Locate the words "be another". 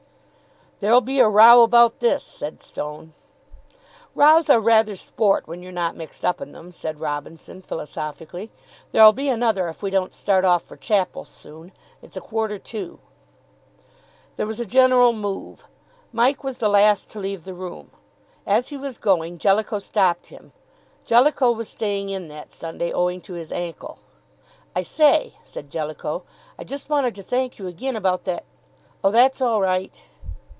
9.13-9.69